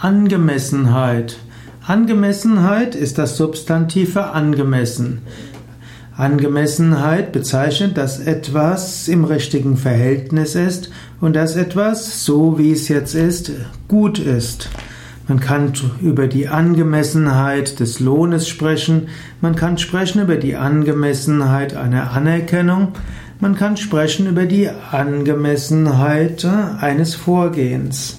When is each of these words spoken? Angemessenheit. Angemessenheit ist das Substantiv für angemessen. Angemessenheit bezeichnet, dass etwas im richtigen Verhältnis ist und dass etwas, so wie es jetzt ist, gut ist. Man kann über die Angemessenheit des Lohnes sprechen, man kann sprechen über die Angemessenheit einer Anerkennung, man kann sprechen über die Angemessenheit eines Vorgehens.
Angemessenheit. 0.00 1.38
Angemessenheit 1.84 2.94
ist 2.94 3.18
das 3.18 3.36
Substantiv 3.36 4.12
für 4.12 4.26
angemessen. 4.26 5.22
Angemessenheit 6.16 7.32
bezeichnet, 7.32 7.98
dass 7.98 8.20
etwas 8.20 9.08
im 9.08 9.24
richtigen 9.24 9.76
Verhältnis 9.76 10.54
ist 10.54 10.92
und 11.20 11.34
dass 11.34 11.56
etwas, 11.56 12.24
so 12.24 12.60
wie 12.60 12.70
es 12.70 12.86
jetzt 12.86 13.16
ist, 13.16 13.50
gut 13.88 14.20
ist. 14.20 14.68
Man 15.26 15.40
kann 15.40 15.72
über 16.00 16.28
die 16.28 16.46
Angemessenheit 16.46 17.80
des 17.80 17.98
Lohnes 17.98 18.46
sprechen, 18.46 19.08
man 19.40 19.56
kann 19.56 19.78
sprechen 19.78 20.22
über 20.22 20.36
die 20.36 20.54
Angemessenheit 20.54 21.74
einer 21.74 22.12
Anerkennung, 22.12 22.92
man 23.40 23.56
kann 23.56 23.76
sprechen 23.76 24.28
über 24.28 24.46
die 24.46 24.70
Angemessenheit 24.70 26.44
eines 26.44 27.16
Vorgehens. 27.16 28.18